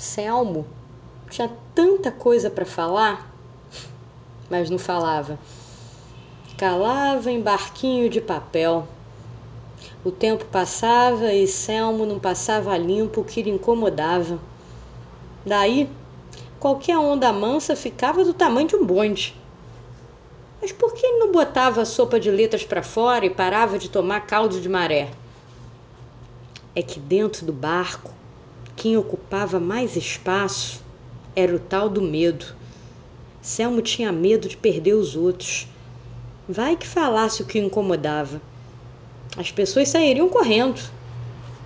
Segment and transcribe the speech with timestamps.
[0.00, 0.66] Selmo
[1.28, 3.30] tinha tanta coisa para falar,
[4.48, 5.38] mas não falava.
[6.56, 8.88] Calava em barquinho de papel.
[10.02, 14.38] O tempo passava e Selmo não passava limpo o que lhe incomodava.
[15.44, 15.86] Daí,
[16.58, 19.36] qualquer onda mansa ficava do tamanho de um bonde.
[20.62, 23.90] Mas por que ele não botava a sopa de letras para fora e parava de
[23.90, 25.10] tomar caldo de maré?
[26.74, 28.10] É que dentro do barco,
[28.80, 30.82] quem ocupava mais espaço
[31.36, 32.46] era o tal do medo.
[33.42, 35.68] Selmo tinha medo de perder os outros.
[36.48, 38.40] Vai que falasse o que o incomodava.
[39.36, 40.80] As pessoas sairiam correndo.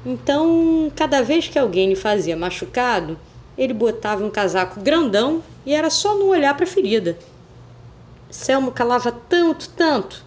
[0.05, 3.17] Então, cada vez que alguém lhe fazia machucado,
[3.57, 7.17] ele botava um casaco grandão e era só não olhar para a ferida.
[8.29, 10.25] Selmo calava tanto, tanto,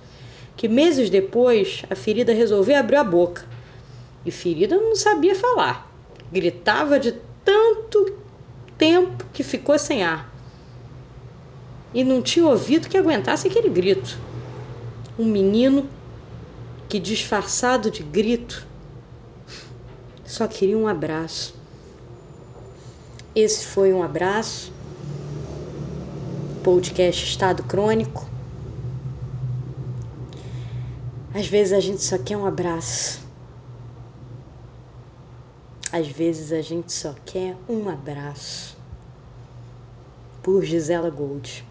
[0.55, 3.45] que meses depois a ferida resolveu abrir a boca.
[4.25, 5.96] E ferida não sabia falar.
[6.31, 7.13] Gritava de
[7.43, 8.13] tanto
[8.77, 10.29] tempo que ficou sem ar.
[11.93, 14.19] E não tinha ouvido que aguentasse aquele grito.
[15.17, 15.87] Um menino
[16.87, 18.67] que, disfarçado de grito,
[20.25, 21.55] só queria um abraço.
[23.33, 24.73] Esse foi um abraço.
[26.63, 28.27] Podcast Estado Crônico.
[31.33, 33.26] Às vezes a gente só quer um abraço.
[35.91, 38.77] Às vezes a gente só quer um abraço.
[40.43, 41.65] Por Gisela Gold.